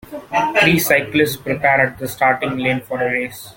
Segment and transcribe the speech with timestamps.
[0.59, 3.47] Three cyclists prepare at the starting line for a race.